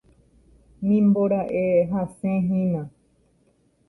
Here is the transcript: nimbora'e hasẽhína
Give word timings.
nimbora'e 0.85 1.63
hasẽhína 1.91 2.81